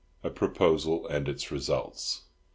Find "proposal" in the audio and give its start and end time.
0.31-1.05